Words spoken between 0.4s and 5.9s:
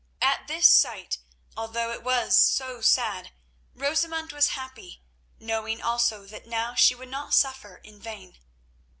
this sight, although it was so sad, Rosamund was happy, knowing